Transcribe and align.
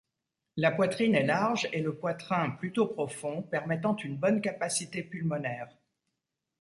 La 0.55 0.71
poitrine 0.71 1.13
est 1.13 1.27
large 1.27 1.69
et 1.73 1.79
le 1.79 1.93
poitrain 1.95 2.49
plutôt 2.49 2.87
profond, 2.87 3.43
permettant 3.43 3.95
une 3.97 4.17
bonne 4.17 4.41
capacité 4.41 5.03
pulmonaire. 5.03 5.69